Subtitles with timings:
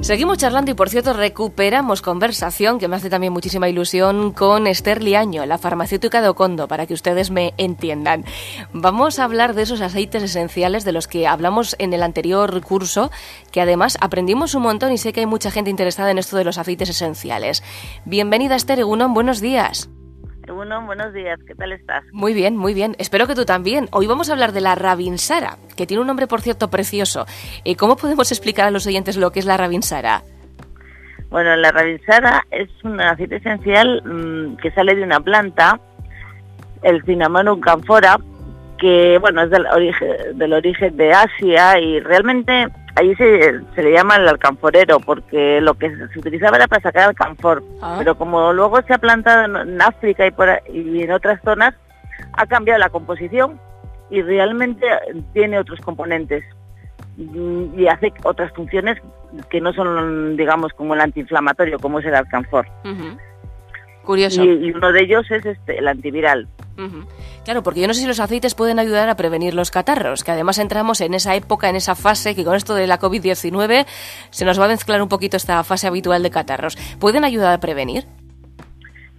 [0.00, 5.02] Seguimos charlando y por cierto recuperamos conversación que me hace también muchísima ilusión con Esther
[5.02, 8.24] Liaño, la farmacéutica de Ocondo, para que ustedes me entiendan.
[8.72, 13.10] Vamos a hablar de esos aceites esenciales de los que hablamos en el anterior curso,
[13.52, 16.44] que además aprendimos un montón y sé que hay mucha gente interesada en esto de
[16.44, 17.62] los aceites esenciales.
[18.06, 19.90] Bienvenida Esther Egunon, buenos días.
[20.70, 22.04] Bueno, buenos días, ¿qué tal estás?
[22.12, 22.94] Muy bien, muy bien.
[23.00, 23.88] Espero que tú también.
[23.90, 27.26] Hoy vamos a hablar de la Rabinsara, que tiene un nombre, por cierto, precioso.
[27.64, 30.22] Eh, ¿Cómo podemos explicar a los oyentes lo que es la Rabinsara?
[31.28, 35.80] Bueno, la Rabinsara es un aceite esencial mm, que sale de una planta,
[36.82, 38.20] el Cinnamomum camphora,
[38.78, 43.92] que bueno es del origen, del origen de Asia y realmente allí se, se, le
[43.92, 47.96] llama el alcanforero porque lo que se utilizaba era para sacar alcanfor, ah.
[47.98, 51.74] pero como luego se ha plantado en, África y, por, y en otras zonas,
[52.34, 53.60] ha cambiado la composición
[54.10, 54.86] y realmente
[55.32, 56.44] tiene otros componentes
[57.16, 58.98] y hace otras funciones
[59.50, 62.66] que no son, digamos, como el antiinflamatorio, como es el alcanfor.
[64.02, 64.42] Curioso.
[64.42, 66.48] Y, uno de ellos es este, el antiviral.
[67.50, 70.30] Claro, porque yo no sé si los aceites pueden ayudar a prevenir los catarros, que
[70.30, 73.86] además entramos en esa época, en esa fase que con esto de la COVID-19
[74.30, 76.76] se nos va a mezclar un poquito esta fase habitual de catarros.
[77.00, 78.04] ¿Pueden ayudar a prevenir?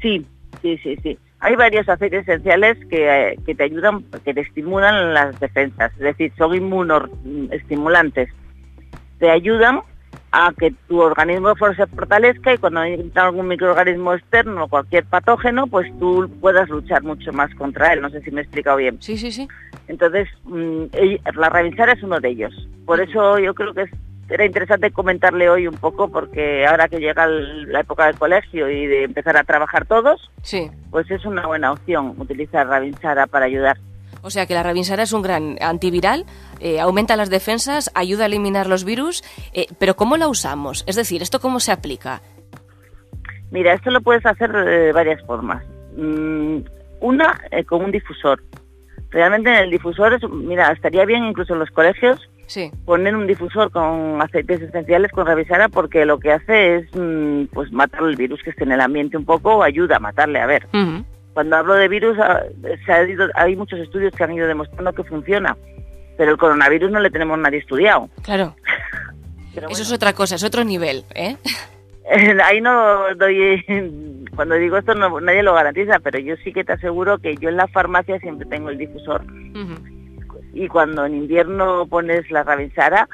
[0.00, 0.24] Sí,
[0.62, 1.18] sí, sí, sí.
[1.40, 5.98] Hay varios aceites esenciales que, eh, que te ayudan, que te estimulan las defensas, es
[5.98, 8.30] decir, son inmunoestimulantes.
[9.18, 9.80] Te ayudan
[10.36, 15.68] a que tu organismo se fortalezca y cuando entra algún microorganismo externo o cualquier patógeno,
[15.68, 18.00] pues tú puedas luchar mucho más contra él.
[18.00, 19.00] No sé si me he explicado bien.
[19.00, 19.46] Sí, sí, sí.
[19.86, 20.86] Entonces, mm,
[21.36, 22.68] la Ravinsara es uno de ellos.
[22.84, 23.88] Por eso yo creo que
[24.28, 28.86] era interesante comentarle hoy un poco, porque ahora que llega la época del colegio y
[28.88, 30.68] de empezar a trabajar todos, sí.
[30.90, 33.76] pues es una buena opción utilizar Ravinsara para ayudar.
[34.24, 36.24] O sea que la Rabinsara es un gran antiviral,
[36.58, 39.22] eh, aumenta las defensas, ayuda a eliminar los virus,
[39.52, 40.82] eh, pero ¿cómo la usamos?
[40.86, 42.22] Es decir, ¿esto cómo se aplica?
[43.50, 45.62] Mira, esto lo puedes hacer de varias formas.
[45.98, 46.60] Mm,
[47.00, 48.42] una, eh, con un difusor.
[49.10, 52.18] Realmente en el difusor, es, mira, estaría bien incluso en los colegios
[52.84, 57.72] poner un difusor con aceites esenciales con Rabinsara porque lo que hace es mm, pues
[57.72, 60.46] matar el virus que esté en el ambiente un poco o ayuda a matarle, a
[60.46, 60.66] ver.
[61.34, 62.42] Cuando hablo de virus, ah,
[62.86, 65.56] se ha hay muchos estudios que han ido demostrando que funciona,
[66.16, 68.08] pero el coronavirus no le tenemos nadie estudiado.
[68.22, 68.54] Claro.
[69.70, 71.36] Eso es otra cosa, es otro nivel, ¿eh?
[72.44, 73.64] Ahí no doy,
[74.34, 77.48] cuando digo esto no, nadie lo garantiza, pero yo sí que te aseguro que yo
[77.48, 79.24] en la farmacia siempre tengo el difusor.
[80.52, 83.08] Y cuando en invierno pones la Rabinsara,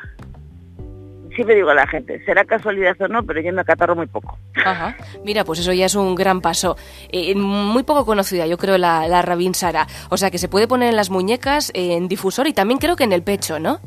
[1.35, 4.39] siempre digo a la gente, será casualidad o no, pero yo me acatarro muy poco.
[4.65, 4.97] Ajá.
[5.25, 6.77] Mira, pues eso ya es un gran paso.
[7.11, 9.87] Eh, muy poco conocida, yo creo, la, la Rabinsara.
[10.11, 13.05] O sea, que se puede poner en las muñecas, en difusor y también creo que
[13.05, 13.81] en el pecho, ¿no?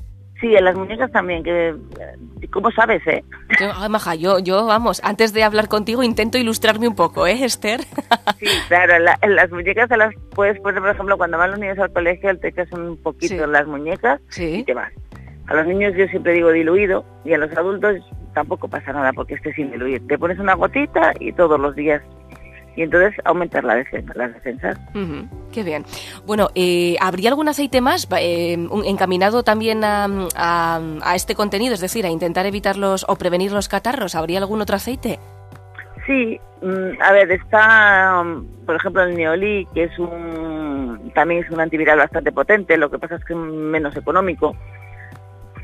[0.44, 1.74] Sí, en las muñecas también, que
[2.52, 3.24] ¿cómo sabes, eh?
[3.60, 7.82] Yo, maja, yo, yo, vamos, antes de hablar contigo intento ilustrarme un poco, ¿eh, Esther?
[8.40, 11.80] sí, claro, en, las muñecas se las puedes poner, por ejemplo, cuando van los niños
[11.80, 14.92] al colegio, te echas un poquito en las muñecas y te vas.
[15.48, 17.98] A los niños yo siempre digo diluido y a los adultos
[18.34, 20.06] tampoco pasa nada porque esté sin diluir.
[20.08, 22.02] Te pones una gotita y todos los días
[22.76, 24.80] y entonces aumentar la defensa, las defensas.
[25.52, 25.86] qué bien.
[26.26, 31.74] Bueno, eh, ¿habría algún aceite más eh, encaminado también a, a, este contenido?
[31.74, 34.16] Es decir, a intentar evitarlos o prevenir los catarros.
[34.16, 35.20] ¿Habría algún otro aceite?
[36.08, 41.52] Sí, mm, a ver, está, mm, por ejemplo, el Neolí, que es un, también es
[41.52, 44.56] un antiviral bastante potente, lo que pasa es que es menos económico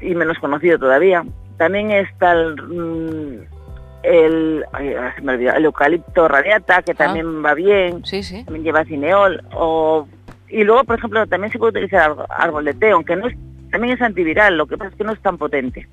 [0.02, 1.26] y menos conocido todavía.
[1.58, 3.60] También está el, mm,
[4.04, 6.96] el, el eucalipto radiata, que ah.
[6.96, 8.44] también va bien, sí, sí.
[8.46, 10.08] también lleva cineol, o,
[10.48, 13.38] y luego, por ejemplo, también se puede utilizar árbol de té, aunque no es,
[13.72, 15.88] también es antiviral, lo que pasa es que no es tan potente.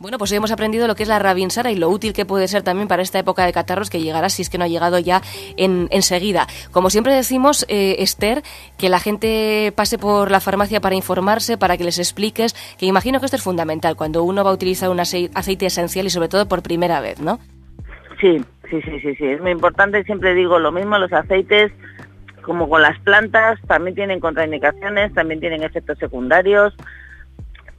[0.00, 2.48] Bueno, pues hoy hemos aprendido lo que es la rabinsara y lo útil que puede
[2.48, 4.98] ser también para esta época de catarros que llegará si es que no ha llegado
[4.98, 5.20] ya
[5.58, 6.46] en, enseguida.
[6.72, 8.40] Como siempre decimos, eh, Esther,
[8.78, 13.20] que la gente pase por la farmacia para informarse, para que les expliques, que imagino
[13.20, 16.48] que esto es fundamental cuando uno va a utilizar un aceite esencial y sobre todo
[16.48, 17.38] por primera vez, ¿no?
[18.22, 18.38] Sí,
[18.70, 19.26] sí, sí, sí, sí.
[19.26, 21.72] Es muy importante, siempre digo lo mismo, los aceites
[22.40, 26.74] como con las plantas, también tienen contraindicaciones, también tienen efectos secundarios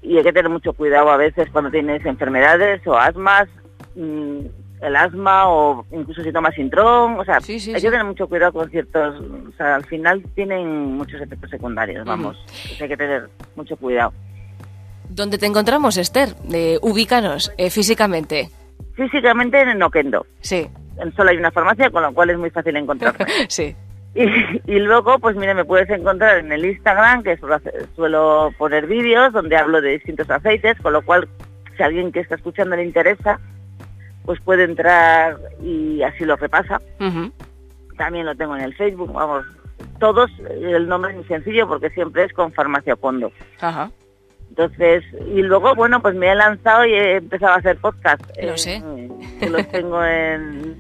[0.02, 3.48] y hay que tener mucho cuidado a veces cuando tienes enfermedades o asmas,
[3.96, 4.40] mm,
[4.82, 8.70] el asma o incluso si tomas sintrón, o sea, hay que tener mucho cuidado con
[8.70, 12.38] ciertos, o sea, al final tienen muchos efectos secundarios, vamos,
[12.80, 14.12] hay que tener mucho cuidado.
[15.08, 16.36] ¿Dónde te encontramos, Esther?
[16.52, 18.50] Eh, ubícanos eh, físicamente.
[18.94, 20.26] Físicamente en el Noquendo.
[20.40, 20.68] Sí.
[21.18, 23.26] Solo hay una farmacia, con lo cual es muy fácil encontrarme.
[23.50, 23.76] sí.
[24.14, 27.40] Y, luego, pues mira, me puedes encontrar en el Instagram, que
[27.96, 31.30] suelo, poner vídeos donde hablo de distintos aceites, con lo cual
[31.78, 33.40] si a alguien que está escuchando le interesa,
[34.26, 36.82] pues puede entrar y así lo repasa.
[37.98, 39.46] También lo tengo en el Facebook, vamos,
[40.00, 43.32] todos, el nombre es muy sencillo porque siempre es con Farmacia Condo.
[43.62, 43.92] Ajá.
[44.50, 48.22] Entonces, y luego, bueno, pues me he lanzado y he empezado a hacer podcast.
[48.42, 48.84] Lo sé.
[49.50, 50.76] los tengo en,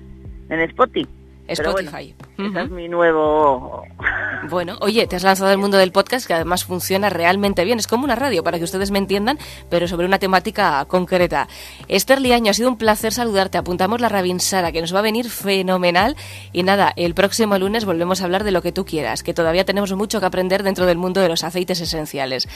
[0.49, 1.20] en Spotify.
[1.47, 2.15] Spotify.
[2.37, 3.83] es mi nuevo...
[4.49, 7.77] Bueno, oye, te has lanzado al mundo del podcast que además funciona realmente bien.
[7.77, 9.37] Es como una radio, para que ustedes me entiendan,
[9.69, 11.47] pero sobre una temática concreta.
[11.87, 13.59] Esther Liaño, ha sido un placer saludarte.
[13.59, 16.15] Apuntamos la Rabinsara, que nos va a venir fenomenal.
[16.53, 19.63] Y nada, el próximo lunes volvemos a hablar de lo que tú quieras, que todavía
[19.63, 22.47] tenemos mucho que aprender dentro del mundo de los aceites esenciales.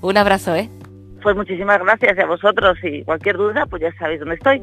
[0.00, 0.70] Un abrazo, ¿eh?
[1.22, 4.62] Pues muchísimas gracias a vosotros y cualquier duda, pues ya sabéis dónde estoy.